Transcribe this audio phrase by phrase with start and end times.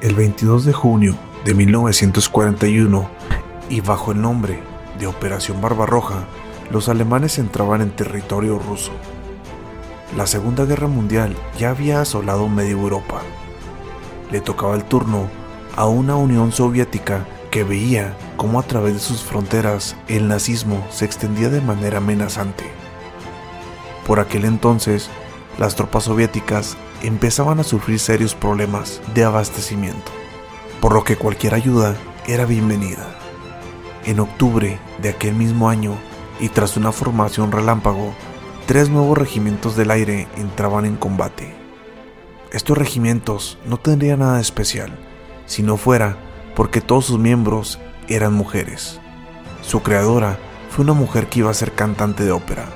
[0.00, 3.10] El 22 de junio de 1941
[3.68, 4.62] y bajo el nombre
[4.98, 6.24] de Operación Barbarroja,
[6.70, 8.92] los alemanes entraban en territorio ruso.
[10.16, 13.20] La Segunda Guerra Mundial ya había asolado media Europa.
[14.32, 15.28] Le tocaba el turno
[15.76, 21.04] a una Unión Soviética que veía cómo a través de sus fronteras el nazismo se
[21.04, 22.64] extendía de manera amenazante.
[24.06, 25.10] Por aquel entonces,
[25.58, 30.12] las tropas soviéticas empezaban a sufrir serios problemas de abastecimiento,
[30.80, 33.06] por lo que cualquier ayuda era bienvenida.
[34.04, 35.94] En octubre de aquel mismo año,
[36.40, 38.14] y tras una formación relámpago,
[38.66, 41.54] tres nuevos regimientos del aire entraban en combate.
[42.52, 44.98] Estos regimientos no tendrían nada especial,
[45.46, 46.18] si no fuera
[46.56, 47.78] porque todos sus miembros
[48.08, 49.00] eran mujeres.
[49.62, 50.38] Su creadora
[50.70, 52.66] fue una mujer que iba a ser cantante de ópera,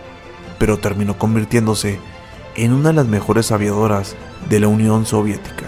[0.58, 2.13] pero terminó convirtiéndose en
[2.62, 4.14] una de las mejores aviadoras
[4.48, 5.66] de la Unión Soviética.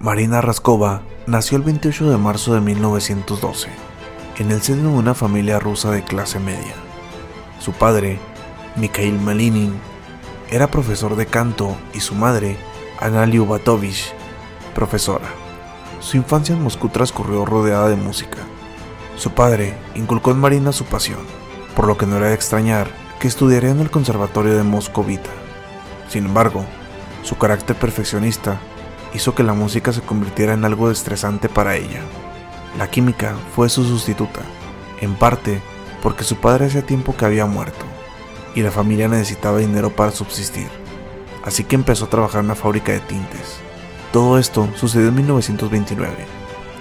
[0.00, 3.68] Marina Raskova nació el 28 de marzo de 1912
[4.38, 6.74] en el seno de una familia rusa de clase media.
[7.58, 8.18] Su padre,
[8.76, 9.74] Mikhail Malinin,
[10.50, 12.56] era profesor de canto y su madre,
[13.00, 14.12] Anna Lyubatovich,
[14.74, 15.28] profesora.
[16.00, 18.38] Su infancia en Moscú transcurrió rodeada de música.
[19.16, 21.20] Su padre inculcó en Marina su pasión,
[21.74, 25.30] por lo que no era de extrañar estudiaría en el Conservatorio de Moscovita.
[26.08, 26.64] Sin embargo,
[27.22, 28.60] su carácter perfeccionista
[29.14, 32.00] hizo que la música se convirtiera en algo estresante para ella.
[32.78, 34.40] La química fue su sustituta,
[35.00, 35.60] en parte
[36.02, 37.84] porque su padre hacía tiempo que había muerto
[38.54, 40.68] y la familia necesitaba dinero para subsistir,
[41.44, 43.58] así que empezó a trabajar en una fábrica de tintes.
[44.12, 46.14] Todo esto sucedió en 1929.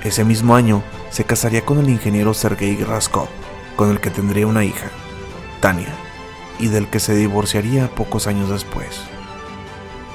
[0.04, 3.28] Ese mismo año se casaría con el ingeniero Sergei Raskov,
[3.76, 4.88] con el que tendría una hija,
[5.60, 6.05] Tania
[6.60, 9.02] y del que se divorciaría pocos años después.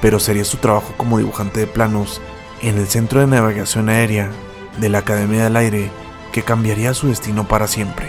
[0.00, 2.20] Pero sería su trabajo como dibujante de planos
[2.62, 4.30] en el Centro de Navegación Aérea
[4.78, 5.90] de la Academia del Aire
[6.32, 8.08] que cambiaría su destino para siempre.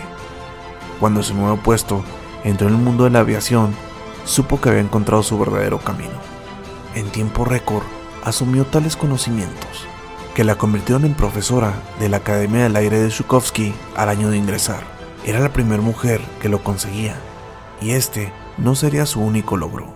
[1.00, 2.04] Cuando su nuevo puesto
[2.44, 3.74] entró en el mundo de la aviación,
[4.26, 6.14] supo que había encontrado su verdadero camino.
[6.96, 7.84] En tiempo récord,
[8.24, 9.88] asumió tales conocimientos
[10.36, 14.38] que la convirtieron en profesora de la Academia del Aire de Shukovsky al año de
[14.38, 14.84] ingresar.
[15.26, 17.16] Era la primera mujer que lo conseguía
[17.82, 19.94] y este no sería su único logro.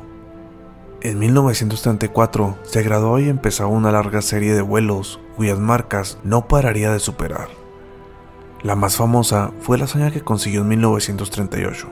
[1.02, 6.92] En 1934 se graduó y empezó una larga serie de vuelos cuyas marcas no pararía
[6.92, 7.48] de superar.
[8.64, 11.88] La más famosa fue la hazaña que consiguió en 1938,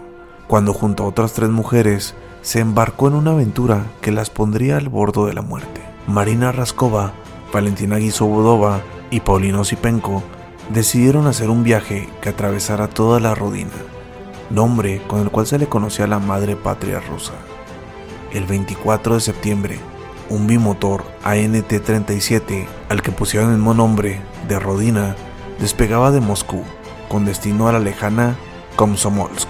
[0.47, 4.89] cuando junto a otras tres mujeres se embarcó en una aventura que las pondría al
[4.89, 5.81] borde de la muerte.
[6.07, 7.13] Marina Raskova,
[7.53, 8.81] Valentina Guisobodova
[9.11, 10.23] y Paulino Sipenko
[10.73, 13.92] decidieron hacer un viaje que atravesara toda la rodina
[14.49, 17.33] nombre con el cual se le conocía a la madre patria rusa.
[18.31, 19.79] El 24 de septiembre,
[20.29, 25.15] un bimotor ANT-37 al que pusieron el mismo nombre de Rodina
[25.59, 26.63] despegaba de Moscú
[27.09, 28.35] con destino a la lejana
[28.75, 29.49] Komsomolsk.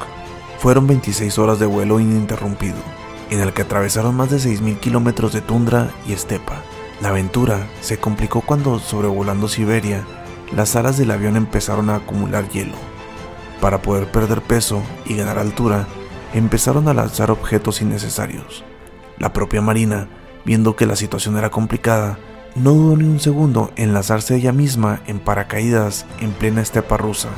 [0.59, 2.77] Fueron 26 horas de vuelo ininterrumpido,
[3.29, 6.61] en el que atravesaron más de 6.000 kilómetros de tundra y estepa.
[7.01, 10.05] La aventura se complicó cuando, sobrevolando Siberia,
[10.55, 12.92] las alas del avión empezaron a acumular hielo
[13.61, 15.87] para poder perder peso y ganar altura,
[16.33, 18.63] empezaron a lanzar objetos innecesarios.
[19.19, 20.07] La propia Marina,
[20.45, 22.17] viendo que la situación era complicada,
[22.55, 27.29] no dudó ni un segundo en lanzarse ella misma en paracaídas en plena estepa rusa.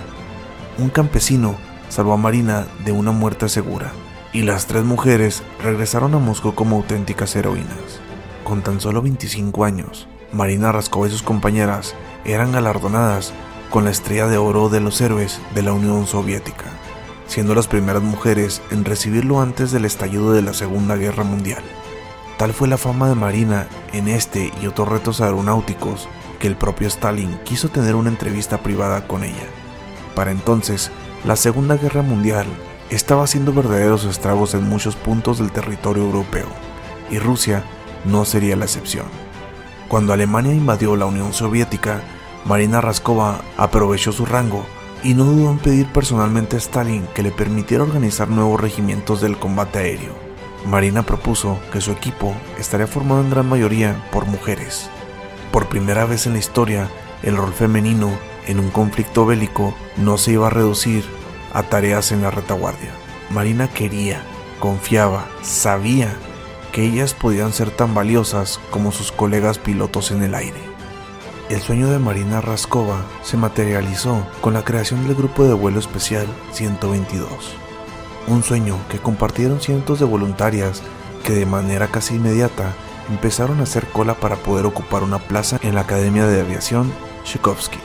[0.78, 1.56] Un campesino
[1.90, 3.92] salvó a Marina de una muerte segura,
[4.34, 8.02] y las tres mujeres regresaron a Moscú como auténticas heroínas.
[8.44, 11.96] Con tan solo 25 años, Marina Raskova y sus compañeras
[12.26, 13.34] eran galardonadas
[13.70, 16.66] con la estrella de oro de los héroes de la Unión Soviética.
[17.28, 21.64] siendo las primeras mujeres en recibirlo antes del estallido de la Segunda Guerra Mundial.
[22.38, 26.08] Tal fue la fama de Marina en este y otros retos aeronáuticos
[26.40, 29.48] que el propio Stalin quiso tener una entrevista privada con ella.
[30.16, 30.92] Para entonces,
[31.24, 32.46] la Segunda Guerra Mundial
[32.90, 36.48] estaba haciendo verdaderos estragos en muchos puntos del territorio europeo,
[37.10, 37.64] y Rusia
[38.04, 39.06] no sería la excepción.
[39.88, 42.02] Cuando Alemania invadió la Unión Soviética,
[42.46, 44.68] Marina Raskova aprovechó su rango
[45.04, 49.38] y no dudó en pedir personalmente a Stalin que le permitiera organizar nuevos regimientos del
[49.38, 50.14] combate aéreo.
[50.68, 54.92] Marina propuso que su equipo estaría formado en gran mayoría por mujeres.
[55.52, 56.88] Por primera vez en la historia,
[57.24, 58.12] el rol femenino
[58.46, 61.04] en un conflicto bélico no se iba a reducir
[61.52, 62.92] a tareas en la retaguardia.
[63.32, 64.22] Marina quería,
[64.60, 66.16] confiaba, sabía
[66.72, 70.75] que ellas podían ser tan valiosas como sus colegas pilotos en el aire.
[71.50, 76.28] El sueño de Marina Raskova se materializó con la creación del Grupo de Vuelo Especial
[76.52, 77.66] 122
[78.28, 80.82] un sueño que compartieron cientos de voluntarias
[81.24, 82.74] que de manera casi inmediata
[83.10, 86.92] empezaron a hacer cola para poder ocupar una plaza en la Academia de Aviación
[87.24, 87.78] Tchaikovsky.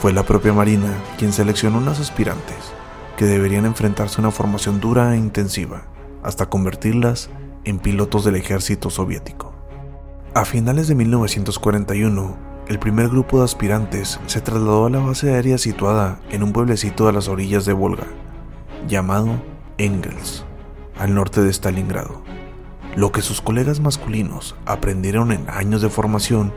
[0.00, 2.56] Fue la propia Marina quien seleccionó unas aspirantes
[3.16, 5.86] que deberían enfrentarse a una formación dura e intensiva
[6.22, 7.30] hasta convertirlas
[7.64, 9.52] en pilotos del ejército soviético.
[10.34, 12.36] A finales de 1941,
[12.66, 17.08] el primer grupo de aspirantes se trasladó a la base aérea situada en un pueblecito
[17.08, 18.06] a las orillas de Volga,
[18.88, 19.42] llamado
[19.76, 20.46] Engels,
[20.98, 22.22] al norte de Stalingrado.
[22.96, 26.54] Lo que sus colegas masculinos aprendieron en años de formación,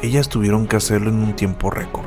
[0.00, 2.06] ellas tuvieron que hacerlo en un tiempo récord.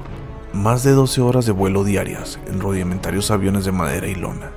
[0.51, 4.51] Más de 12 horas de vuelo diarias en rudimentarios aviones de madera y lona.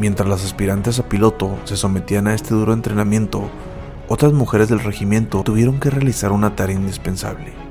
[0.00, 3.50] Mientras las aspirantes a piloto se sometían a este duro entrenamiento,
[4.08, 7.63] otras mujeres del regimiento tuvieron que realizar una tarea indispensable,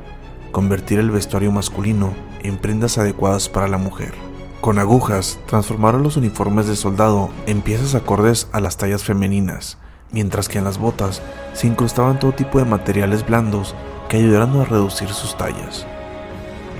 [0.54, 2.14] convertir el vestuario masculino
[2.44, 4.14] en prendas adecuadas para la mujer.
[4.62, 9.78] Con agujas transformaron los uniformes de soldado en piezas acordes a las tallas femeninas,
[10.14, 11.22] mientras que en las botas
[11.54, 13.76] se incrustaban todo tipo de materiales blandos
[14.08, 15.86] que ayudaron a reducir sus tallas.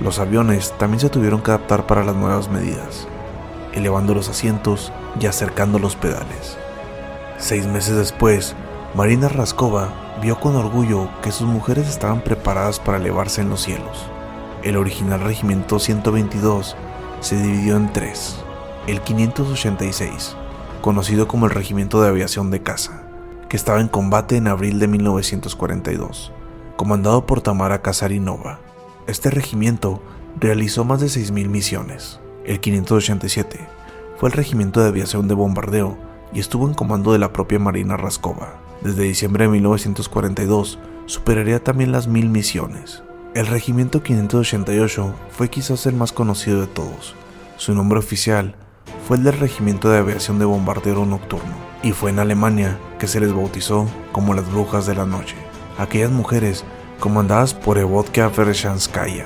[0.00, 3.08] Los aviones también se tuvieron que adaptar para las nuevas medidas,
[3.74, 6.56] elevando los asientos y acercando los pedales.
[7.38, 8.54] Seis meses después,
[8.94, 14.06] Marina Raskova vio con orgullo que sus mujeres estaban preparadas para elevarse en los cielos.
[14.62, 16.76] El original Regimiento 122
[17.20, 18.38] se dividió en tres.
[18.86, 20.34] El 586,
[20.80, 23.02] conocido como el Regimiento de Aviación de Caza,
[23.50, 26.32] que estaba en combate en abril de 1942,
[26.76, 28.60] comandado por Tamara Kazarinova.
[29.06, 30.00] Este regimiento
[30.40, 32.18] realizó más de 6.000 misiones.
[32.46, 33.68] El 587
[34.16, 35.98] fue el Regimiento de Aviación de Bombardeo
[36.32, 38.63] y estuvo en comando de la propia Marina Raskova.
[38.84, 43.02] Desde diciembre de 1942 superaría también las mil misiones.
[43.34, 47.14] El Regimiento 588 fue quizás el más conocido de todos.
[47.56, 48.54] Su nombre oficial
[49.08, 53.20] fue el del Regimiento de Aviación de Bombardero Nocturno, y fue en Alemania que se
[53.20, 55.36] les bautizó como las Brujas de la Noche,
[55.78, 56.62] aquellas mujeres
[57.00, 59.24] comandadas por Evodka Vershanskaya,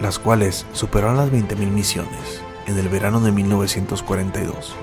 [0.00, 4.74] las cuales superaron las 20.000 misiones en el verano de 1942.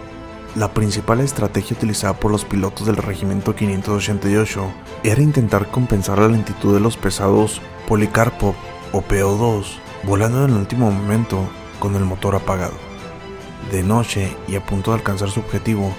[0.56, 4.70] La principal estrategia utilizada por los pilotos del Regimiento 588
[5.04, 8.54] era intentar compensar la lentitud de los pesados Policarpo
[8.92, 9.66] o PO2
[10.04, 11.48] volando en el último momento
[11.80, 12.74] con el motor apagado.
[13.72, 15.94] De noche y a punto de alcanzar su objetivo,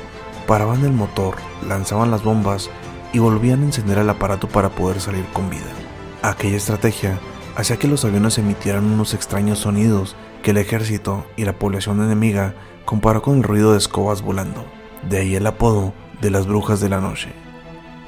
[0.47, 1.37] paraban el motor,
[1.67, 2.69] lanzaban las bombas
[3.15, 5.73] y volvían a encender el aparato para poder salir con vida.
[6.21, 7.19] Aquella estrategia
[7.57, 12.55] hacía que los aviones emitieran unos extraños sonidos que el ejército y la población enemiga
[12.85, 14.65] comparó con el ruido de escobas volando.
[15.09, 17.33] De ahí el apodo de las brujas de la noche.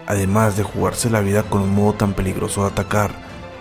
[0.07, 3.13] Además de jugarse la vida con un modo tan peligroso de atacar,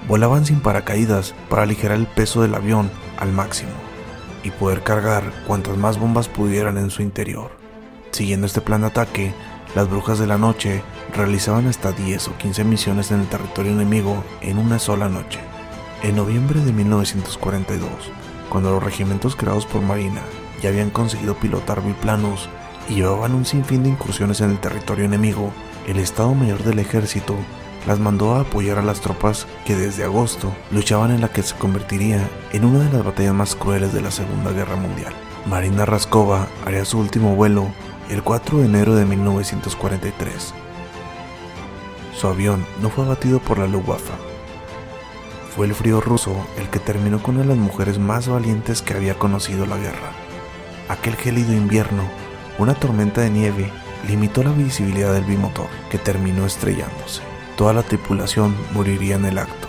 [0.07, 3.71] volaban sin paracaídas para aligerar el peso del avión al máximo
[4.43, 7.51] y poder cargar cuantas más bombas pudieran en su interior.
[8.11, 9.33] Siguiendo este plan de ataque,
[9.75, 10.83] las brujas de la noche
[11.15, 15.39] realizaban hasta 10 o 15 misiones en el territorio enemigo en una sola noche.
[16.03, 17.89] En noviembre de 1942,
[18.53, 20.21] cuando los regimientos creados por Marina
[20.61, 22.47] ya habían conseguido pilotar biplanos
[22.87, 25.51] y llevaban un sinfín de incursiones en el territorio enemigo,
[25.87, 27.35] el Estado Mayor del Ejército
[27.87, 31.55] las mandó a apoyar a las tropas que desde agosto luchaban en la que se
[31.55, 35.13] convertiría en una de las batallas más crueles de la Segunda Guerra Mundial.
[35.47, 37.65] Marina Raskova haría su último vuelo
[38.11, 40.53] el 4 de enero de 1943.
[42.15, 44.32] Su avión no fue abatido por la Luftwaffe.
[45.55, 48.93] Fue el frío ruso el que terminó con una de las mujeres más valientes que
[48.93, 50.11] había conocido la guerra.
[50.89, 52.03] Aquel gélido invierno,
[52.57, 53.71] una tormenta de nieve
[54.07, 59.67] limitó la visibilidad del bimotor, que terminó estrellándose toda la tripulación moriría en el acto,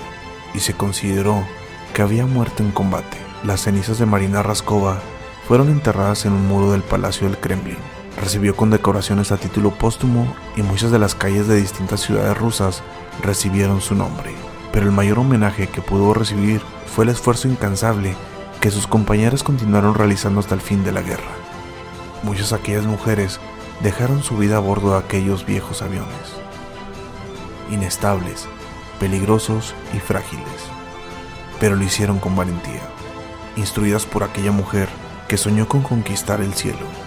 [0.55, 1.45] y se consideró
[1.93, 3.19] que había muerto en combate.
[3.45, 5.01] Las cenizas de Marina Raskova
[5.47, 7.77] fueron enterradas en un muro del Palacio del Kremlin.
[8.21, 12.83] Recibió condecoraciones a título póstumo y muchas de las calles de distintas ciudades rusas
[13.23, 14.35] recibieron su nombre.
[14.75, 18.17] Pero el mayor homenaje que pudo recibir fue el esfuerzo incansable
[18.61, 21.31] que sus compañeras continuaron realizando hasta el fin de la guerra.
[22.25, 23.39] Muchas de aquellas mujeres
[23.85, 26.35] dejaron su vida a bordo de aquellos viejos aviones,
[27.71, 28.49] inestables,
[28.99, 30.45] peligrosos y frágiles,
[31.61, 32.83] pero lo hicieron con valentía,
[33.55, 34.89] instruidas por aquella mujer
[35.29, 37.04] que soñó con conquistar el cielo.